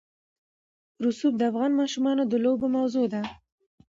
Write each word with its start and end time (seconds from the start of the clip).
رسوب 1.05 1.33
د 1.37 1.41
افغان 1.51 1.71
ماشومانو 1.81 2.23
د 2.27 2.33
لوبو 2.43 2.67
موضوع 2.77 3.05
ده. 3.13 3.21